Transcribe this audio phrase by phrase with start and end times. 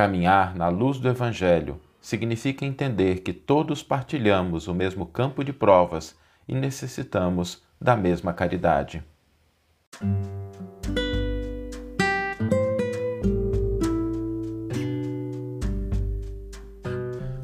[0.00, 6.16] Caminhar na luz do Evangelho significa entender que todos partilhamos o mesmo campo de provas
[6.48, 9.04] e necessitamos da mesma caridade.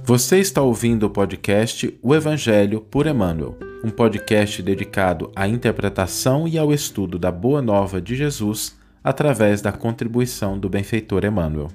[0.03, 3.55] Você está ouvindo o podcast O Evangelho por Emmanuel,
[3.85, 9.73] um podcast dedicado à interpretação e ao estudo da Boa Nova de Jesus através da
[9.73, 11.69] contribuição do benfeitor Emmanuel.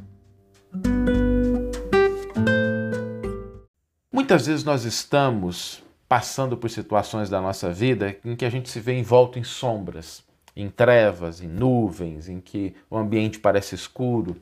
[4.12, 8.80] Muitas vezes nós estamos passando por situações da nossa vida em que a gente se
[8.80, 10.23] vê envolto em sombras,
[10.55, 14.38] em trevas, em nuvens, em que o ambiente parece escuro.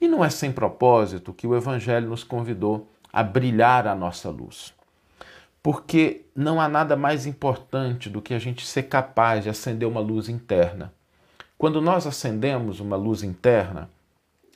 [0.00, 4.72] E não é sem propósito que o Evangelho nos convidou a brilhar a nossa luz.
[5.62, 10.00] Porque não há nada mais importante do que a gente ser capaz de acender uma
[10.00, 10.92] luz interna.
[11.58, 13.90] Quando nós acendemos uma luz interna,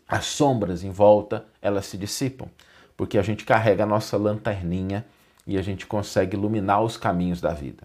[0.09, 2.49] as sombras em volta, elas se dissipam,
[2.97, 5.05] porque a gente carrega a nossa lanterninha
[5.47, 7.83] e a gente consegue iluminar os caminhos da vida.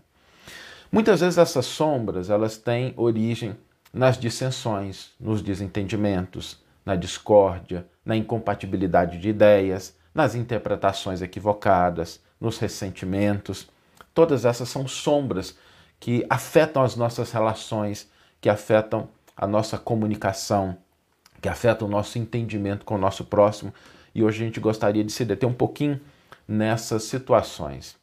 [0.92, 3.56] Muitas vezes essas sombras, elas têm origem
[3.94, 13.70] nas dissensões, nos desentendimentos, na discórdia, na incompatibilidade de ideias, nas interpretações equivocadas, nos ressentimentos.
[14.14, 15.58] Todas essas são sombras
[16.00, 18.10] que afetam as nossas relações,
[18.42, 20.78] que afetam a nossa comunicação,
[21.42, 23.74] que afetam o nosso entendimento com o nosso próximo.
[24.14, 26.00] E hoje a gente gostaria de se deter um pouquinho
[26.48, 27.96] nessas situações.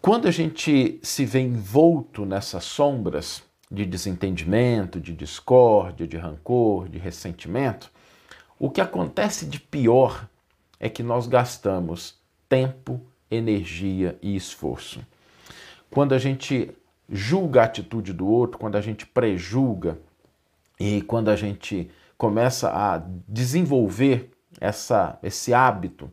[0.00, 6.98] Quando a gente se vê envolto nessas sombras de desentendimento, de discórdia, de rancor, de
[6.98, 7.90] ressentimento,
[8.58, 10.28] o que acontece de pior
[10.78, 12.16] é que nós gastamos
[12.48, 15.00] tempo, energia e esforço.
[15.88, 16.70] Quando a gente
[17.08, 19.98] julga a atitude do outro, quando a gente prejulga
[20.78, 26.10] e quando a gente começa a desenvolver essa, esse hábito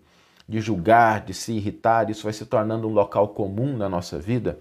[0.48, 4.58] de julgar, de se irritar, isso vai se tornando um local comum na nossa vida,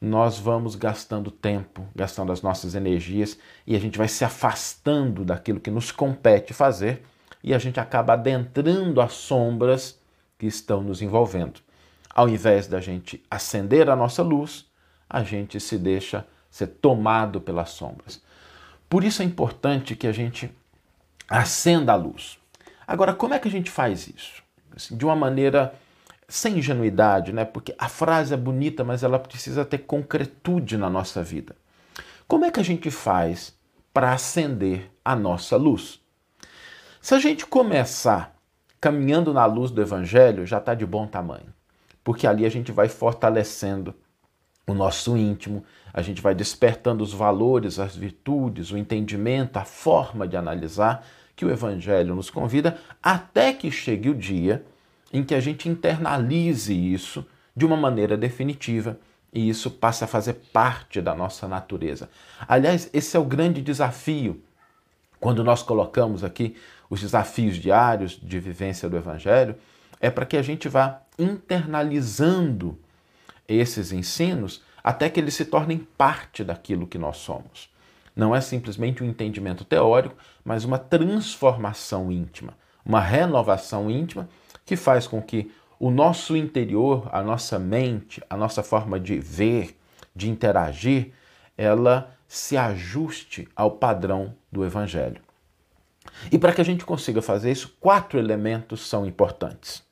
[0.00, 5.60] nós vamos gastando tempo, gastando as nossas energias e a gente vai se afastando daquilo
[5.60, 7.04] que nos compete fazer
[7.42, 10.00] e a gente acaba adentrando as sombras
[10.36, 11.60] que estão nos envolvendo.
[12.12, 14.66] Ao invés da gente acender a nossa luz,
[15.08, 18.20] a gente se deixa ser tomado pelas sombras.
[18.88, 20.50] Por isso é importante que a gente
[21.28, 22.38] acenda a luz.
[22.86, 24.42] Agora, como é que a gente faz isso?
[24.74, 25.74] Assim, de uma maneira
[26.28, 27.44] sem ingenuidade, né?
[27.44, 31.54] Porque a frase é bonita, mas ela precisa ter concretude na nossa vida.
[32.26, 33.54] Como é que a gente faz
[33.92, 36.00] para acender a nossa luz?
[37.00, 38.34] Se a gente começar
[38.80, 41.52] caminhando na luz do Evangelho, já está de bom tamanho,
[42.02, 43.94] porque ali a gente vai fortalecendo
[44.66, 50.26] o nosso íntimo, a gente vai despertando os valores, as virtudes, o entendimento, a forma
[50.26, 54.64] de analisar que o Evangelho nos convida, até que chegue o dia
[55.12, 58.98] em que a gente internalize isso de uma maneira definitiva
[59.32, 62.08] e isso passe a fazer parte da nossa natureza.
[62.46, 64.42] Aliás, esse é o grande desafio
[65.18, 66.56] quando nós colocamos aqui
[66.90, 69.54] os desafios diários de vivência do Evangelho,
[70.00, 72.78] é para que a gente vá internalizando
[73.48, 77.70] esses ensinos até que eles se tornem parte daquilo que nós somos.
[78.14, 82.54] Não é simplesmente um entendimento teórico, mas uma transformação íntima,
[82.84, 84.28] uma renovação íntima
[84.66, 89.76] que faz com que o nosso interior, a nossa mente, a nossa forma de ver,
[90.14, 91.12] de interagir,
[91.56, 95.20] ela se ajuste ao padrão do Evangelho.
[96.30, 99.82] E para que a gente consiga fazer isso, quatro elementos são importantes.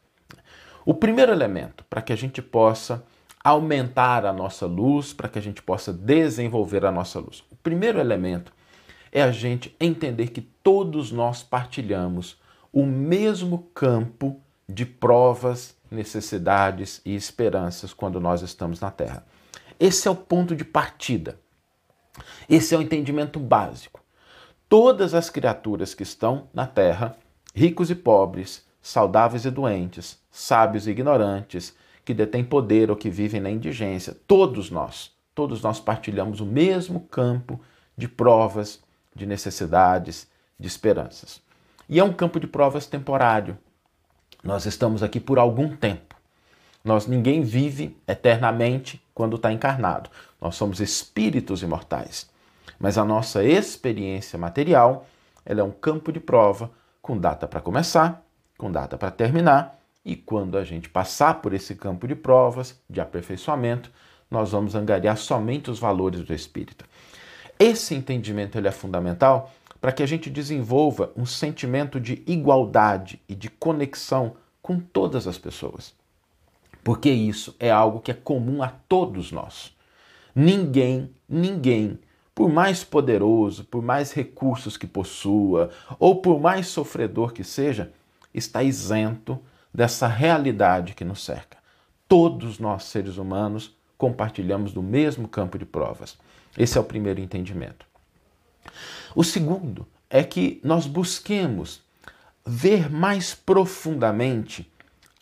[0.85, 3.05] O primeiro elemento, para que a gente possa
[3.43, 7.43] aumentar a nossa luz, para que a gente possa desenvolver a nossa luz.
[7.51, 8.53] O primeiro elemento
[9.11, 12.39] é a gente entender que todos nós partilhamos
[12.73, 19.27] o mesmo campo de provas, necessidades e esperanças quando nós estamos na Terra.
[19.79, 21.39] Esse é o ponto de partida.
[22.49, 24.01] Esse é o entendimento básico.
[24.69, 27.17] Todas as criaturas que estão na terra,
[27.55, 31.75] ricos e pobres, saudáveis e doentes, sábios e ignorantes,
[32.11, 37.03] que detêm poder ou que vivem na indigência, todos nós, todos nós partilhamos o mesmo
[37.03, 37.61] campo
[37.97, 38.83] de provas,
[39.15, 40.27] de necessidades,
[40.59, 41.41] de esperanças.
[41.89, 43.57] E é um campo de provas temporário.
[44.43, 46.17] Nós estamos aqui por algum tempo.
[46.83, 50.11] Nós ninguém vive eternamente quando está encarnado.
[50.41, 52.29] Nós somos espíritos imortais.
[52.77, 55.07] Mas a nossa experiência material,
[55.47, 58.21] ela é um campo de prova com data para começar,
[58.59, 63.01] com data para terminar, e quando a gente passar por esse campo de provas, de
[63.01, 63.91] aperfeiçoamento,
[64.31, 66.85] nós vamos angariar somente os valores do espírito.
[67.59, 73.35] Esse entendimento ele é fundamental para que a gente desenvolva um sentimento de igualdade e
[73.35, 75.95] de conexão com todas as pessoas.
[76.85, 79.77] Porque isso é algo que é comum a todos nós.
[80.35, 81.99] Ninguém, ninguém,
[82.35, 87.93] por mais poderoso, por mais recursos que possua, ou por mais sofredor que seja,
[88.33, 89.39] está isento
[89.73, 91.59] dessa realidade que nos cerca.
[92.09, 96.19] Todos nós, seres humanos, compartilhamos do mesmo campo de provas.
[96.59, 97.87] Esse é o primeiro entendimento.
[99.15, 101.83] O segundo é que nós busquemos
[102.45, 104.71] ver mais profundamente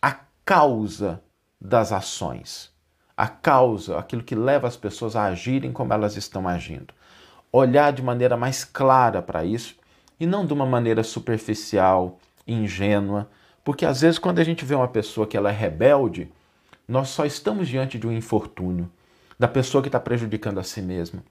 [0.01, 1.23] a causa
[1.61, 2.71] das ações,
[3.17, 6.95] a causa, aquilo que leva as pessoas a agirem como elas estão agindo.
[7.51, 9.75] Olhar de maneira mais clara para isso
[10.21, 13.29] e não de uma maneira superficial, ingênua,
[13.69, 16.33] porque às vezes quando a gente vê uma pessoa que ela é rebelde,
[16.89, 18.91] nós só estamos diante de um infortúnio,
[19.39, 21.23] da pessoa que está prejudicando a si mesma.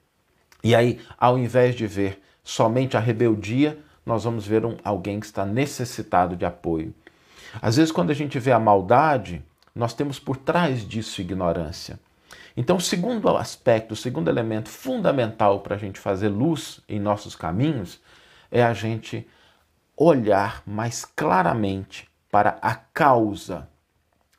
[0.63, 5.25] E aí, ao invés de ver somente a rebeldia, nós vamos ver um, alguém que
[5.25, 6.93] está necessitado de apoio.
[7.59, 9.43] Às vezes, quando a gente vê a maldade,
[9.73, 11.99] nós temos por trás disso ignorância.
[12.55, 17.35] Então, o segundo aspecto, o segundo elemento fundamental para a gente fazer luz em nossos
[17.35, 17.99] caminhos
[18.51, 19.27] é a gente
[19.97, 23.69] olhar mais claramente para a causa,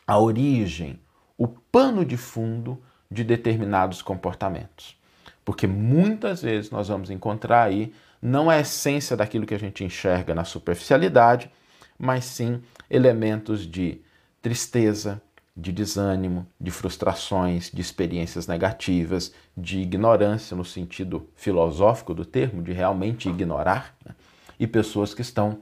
[0.06, 1.00] a origem,
[1.36, 4.98] o pano de fundo de determinados comportamentos.
[5.44, 10.34] Porque muitas vezes nós vamos encontrar aí não a essência daquilo que a gente enxerga
[10.34, 11.50] na superficialidade,
[11.98, 14.00] mas sim elementos de
[14.42, 15.22] tristeza,
[15.56, 22.72] de desânimo, de frustrações, de experiências negativas, de ignorância no sentido filosófico do termo, de
[22.72, 24.14] realmente ignorar, né?
[24.58, 25.58] e pessoas que estão,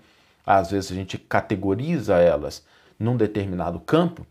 [0.47, 2.65] às vezes a gente categoriza elas
[2.99, 4.25] num determinado campo,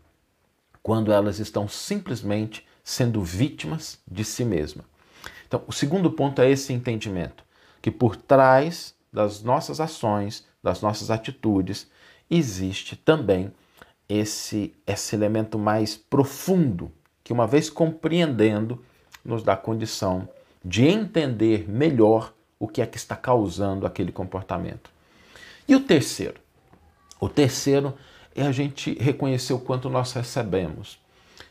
[0.82, 4.84] quando elas estão simplesmente sendo vítimas de si mesma.
[5.46, 7.44] Então, o segundo ponto é esse entendimento,
[7.82, 11.90] que por trás das nossas ações, das nossas atitudes,
[12.30, 13.52] existe também
[14.08, 16.90] esse, esse elemento mais profundo,
[17.22, 18.82] que uma vez compreendendo,
[19.24, 20.28] nos dá condição
[20.64, 24.95] de entender melhor o que é que está causando aquele comportamento.
[25.68, 26.40] E o terceiro?
[27.20, 27.94] O terceiro
[28.34, 30.98] é a gente reconhecer o quanto nós recebemos.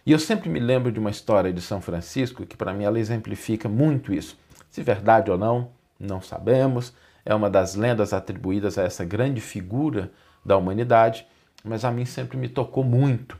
[0.06, 3.00] E eu sempre me lembro de uma história de São Francisco que, para mim, ela
[3.00, 4.38] exemplifica muito isso.
[4.70, 6.94] Se verdade ou não, não sabemos.
[7.26, 10.12] É uma das lendas atribuídas a essa grande figura
[10.46, 11.26] da humanidade,
[11.64, 13.38] mas a mim sempre me tocou muito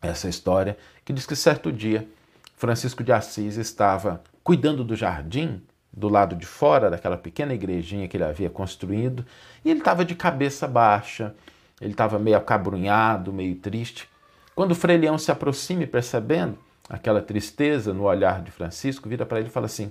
[0.00, 2.08] essa história, que diz que certo dia
[2.56, 5.62] Francisco de Assis estava cuidando do jardim
[5.96, 9.24] do lado de fora daquela pequena igrejinha que ele havia construído,
[9.64, 11.34] e ele estava de cabeça baixa,
[11.80, 14.08] ele estava meio acabrunhado, meio triste.
[14.54, 16.58] Quando o Frei Leão se aproxima percebendo
[16.88, 19.90] aquela tristeza no olhar de Francisco, vira para ele e fala assim: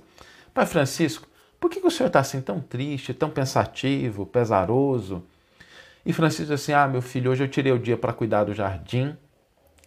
[0.52, 1.26] Pai Francisco,
[1.58, 5.22] por que, que o senhor está assim tão triste, tão pensativo, pesaroso?
[6.04, 8.52] E Francisco diz assim: Ah, meu filho, hoje eu tirei o dia para cuidar do
[8.52, 9.16] jardim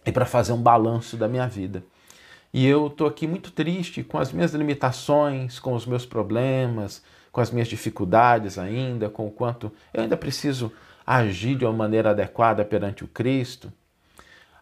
[0.04, 1.82] e para fazer um balanço da minha vida.
[2.52, 7.40] E eu estou aqui muito triste com as minhas limitações, com os meus problemas, com
[7.40, 10.72] as minhas dificuldades ainda, com o quanto eu ainda preciso
[11.06, 13.72] agir de uma maneira adequada perante o Cristo.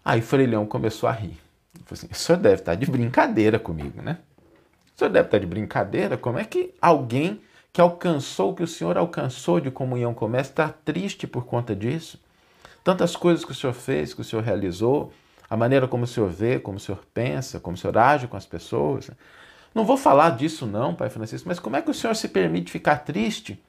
[0.05, 1.39] Aí Frei Leão começou a rir.
[1.75, 4.19] Ele falou assim: o senhor deve estar de brincadeira comigo, né?
[4.95, 6.17] O senhor deve estar de brincadeira?
[6.17, 7.41] Como é que alguém
[7.73, 11.45] que alcançou o que o senhor alcançou de comunhão com o Mestre está triste por
[11.45, 12.19] conta disso?
[12.83, 15.13] Tantas coisas que o senhor fez, que o senhor realizou,
[15.49, 18.37] a maneira como o senhor vê, como o senhor pensa, como o senhor age com
[18.37, 19.11] as pessoas.
[19.75, 22.71] Não vou falar disso, não, Pai Francisco, mas como é que o senhor se permite
[22.71, 23.63] ficar triste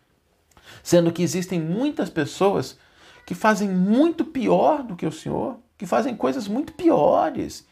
[0.84, 2.78] sendo que existem muitas pessoas
[3.26, 7.68] que fazem muito pior do que o Senhor, que fazem coisas muito piores,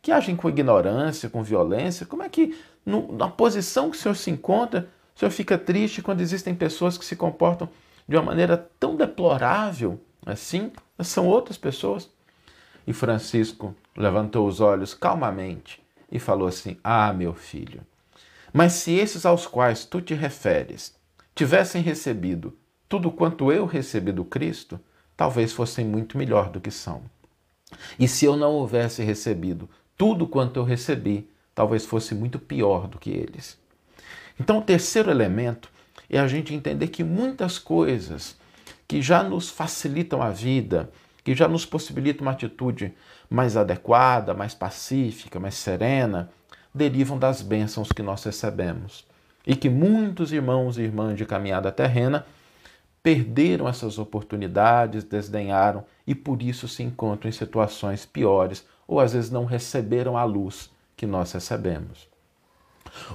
[0.00, 2.06] que agem com ignorância, com violência.
[2.06, 6.00] Como é que, no, na posição que o Senhor se encontra, o Senhor fica triste
[6.00, 7.68] quando existem pessoas que se comportam
[8.08, 10.70] de uma maneira tão deplorável assim?
[11.00, 12.08] São outras pessoas.
[12.90, 15.80] E Francisco levantou os olhos calmamente
[16.10, 17.82] e falou assim: Ah, meu filho,
[18.52, 20.92] mas se esses aos quais tu te referes
[21.32, 22.52] tivessem recebido
[22.88, 24.80] tudo quanto eu recebi do Cristo,
[25.16, 27.02] talvez fossem muito melhor do que são.
[27.96, 32.98] E se eu não houvesse recebido tudo quanto eu recebi, talvez fosse muito pior do
[32.98, 33.56] que eles.
[34.40, 35.70] Então, o terceiro elemento
[36.08, 38.34] é a gente entender que muitas coisas
[38.88, 40.90] que já nos facilitam a vida,
[41.22, 42.94] que já nos possibilitam uma atitude
[43.28, 46.30] mais adequada, mais pacífica, mais serena,
[46.74, 49.06] derivam das bênçãos que nós recebemos
[49.46, 52.26] e que muitos irmãos e irmãs de caminhada terrena
[53.02, 59.30] perderam essas oportunidades, desdenharam e por isso se encontram em situações piores ou às vezes
[59.30, 62.08] não receberam a luz que nós recebemos.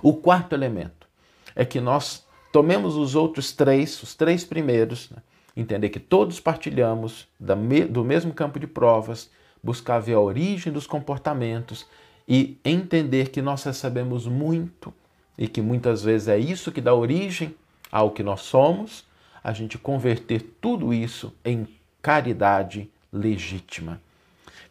[0.01, 1.07] O quarto elemento
[1.55, 5.17] é que nós Tomemos os outros três, os três primeiros, né?
[5.55, 9.29] Entender que todos partilhamos do mesmo campo de provas,
[9.63, 11.87] buscar ver a origem dos comportamentos
[12.27, 14.93] e entender que nós recebemos muito
[15.37, 17.55] e que muitas vezes é isso que dá origem
[17.91, 19.05] ao que nós somos,
[19.43, 21.67] a gente converter tudo isso em
[22.01, 24.01] caridade legítima.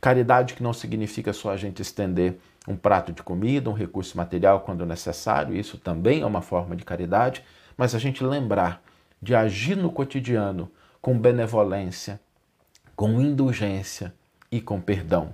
[0.00, 2.36] Caridade que não significa só a gente estender
[2.66, 6.84] um prato de comida, um recurso material quando necessário, isso também é uma forma de
[6.84, 7.44] caridade,
[7.76, 8.82] mas a gente lembrar
[9.24, 12.20] de agir no cotidiano com benevolência,
[12.94, 14.12] com indulgência
[14.52, 15.32] e com perdão.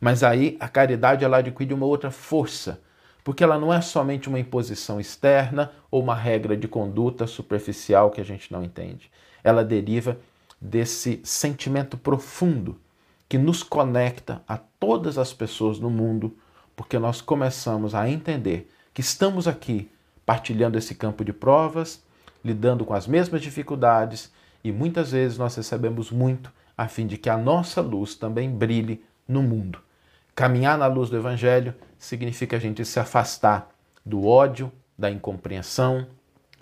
[0.00, 2.80] Mas aí a caridade ela adquire uma outra força,
[3.22, 8.20] porque ela não é somente uma imposição externa ou uma regra de conduta superficial que
[8.20, 9.08] a gente não entende.
[9.44, 10.18] Ela deriva
[10.60, 12.76] desse sentimento profundo
[13.28, 16.36] que nos conecta a todas as pessoas no mundo,
[16.74, 19.88] porque nós começamos a entender que estamos aqui
[20.26, 22.02] partilhando esse campo de provas,
[22.44, 27.28] lidando com as mesmas dificuldades e muitas vezes nós recebemos muito a fim de que
[27.28, 29.80] a nossa luz também brilhe no mundo.
[30.34, 33.70] Caminhar na luz do Evangelho significa a gente se afastar
[34.04, 36.06] do ódio, da incompreensão,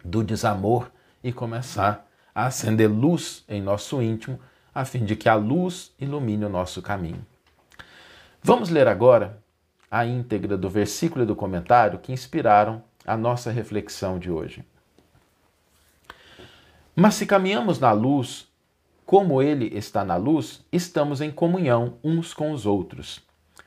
[0.05, 0.91] do desamor
[1.23, 4.39] e começar a acender luz em nosso íntimo,
[4.75, 7.25] a fim de que a luz ilumine o nosso caminho.
[8.43, 9.43] Vamos ler agora
[9.91, 14.65] a íntegra do versículo e do comentário que inspiraram a nossa reflexão de hoje.
[16.99, 18.49] Mas se caminhamos na luz,
[19.05, 23.21] como ele está na luz, estamos em comunhão uns com os outros.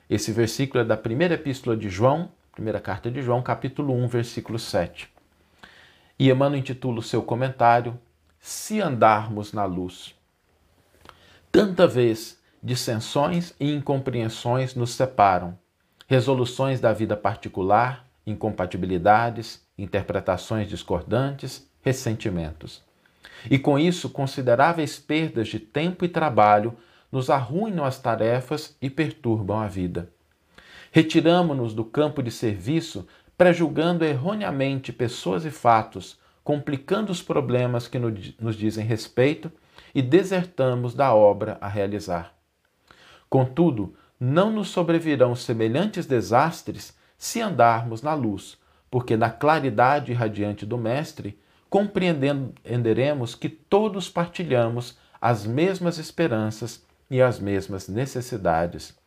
[0.09, 4.57] Esse versículo é da primeira epístola de João, primeira carta de João, capítulo 1, versículo
[4.57, 5.07] 7.
[6.17, 7.99] E Emmanuel intitula o seu comentário
[8.39, 10.15] Se andarmos na luz.
[11.51, 15.55] Tanta vez dissensões e incompreensões nos separam,
[16.07, 22.88] resoluções da vida particular, incompatibilidades, interpretações discordantes, ressentimentos.
[23.49, 26.75] E com isso, consideráveis perdas de tempo e trabalho
[27.11, 30.09] nos arruinam as tarefas e perturbam a vida.
[30.91, 33.07] Retiramo-nos do campo de serviço,
[33.37, 39.51] prejulgando erroneamente pessoas e fatos, complicando os problemas que nos dizem respeito
[39.93, 42.33] e desertamos da obra a realizar.
[43.29, 48.57] Contudo, não nos sobrevirão semelhantes desastres se andarmos na luz,
[48.89, 57.39] porque na claridade radiante do Mestre compreenderemos que todos partilhamos as mesmas esperanças e as
[57.39, 58.97] mesmas necessidades.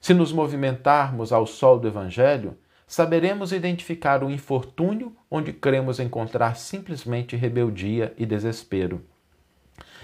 [0.00, 7.34] Se nos movimentarmos ao sol do Evangelho, saberemos identificar o infortúnio onde cremos encontrar simplesmente
[7.34, 9.04] rebeldia e desespero,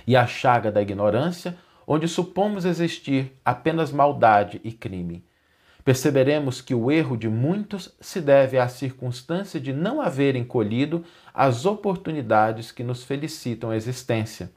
[0.07, 1.57] e a chaga da ignorância
[1.87, 5.25] onde supomos existir apenas maldade e crime.
[5.85, 11.67] Perceberemos que o erro de muitos se deve à circunstância de não haverem colhido as
[11.67, 14.53] oportunidades que nos felicitam a existência,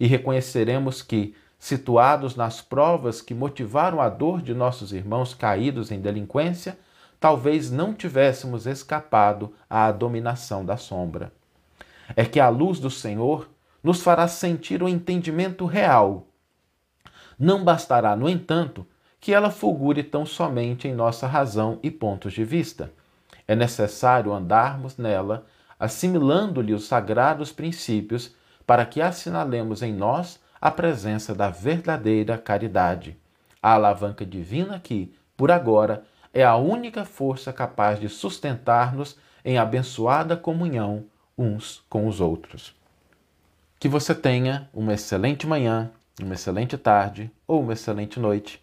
[0.00, 6.00] e reconheceremos que, situados nas provas que motivaram a dor de nossos irmãos caídos em
[6.00, 6.76] delinquência,
[7.20, 11.32] talvez não tivéssemos escapado à dominação da sombra.
[12.16, 13.48] É que a luz do Senhor
[13.82, 16.26] nos fará sentir o entendimento real.
[17.38, 18.86] Não bastará, no entanto,
[19.24, 22.92] que ela fulgure tão somente em nossa razão e pontos de vista.
[23.48, 25.46] É necessário andarmos nela,
[25.80, 33.16] assimilando-lhe os sagrados princípios, para que assinalemos em nós a presença da verdadeira caridade,
[33.62, 40.36] a alavanca divina que, por agora, é a única força capaz de sustentar-nos em abençoada
[40.36, 41.02] comunhão
[41.36, 42.76] uns com os outros.
[43.80, 45.90] Que você tenha uma excelente manhã,
[46.20, 48.62] uma excelente tarde ou uma excelente noite